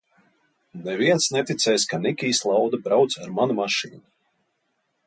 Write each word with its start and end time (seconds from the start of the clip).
Neviens 0.87 1.27
neticēs, 1.35 1.85
ka 1.91 2.01
Nikijs 2.07 2.41
Lauda 2.53 2.81
brauca 2.89 3.25
ar 3.27 3.37
manu 3.41 3.61
mašīnu! 3.63 4.03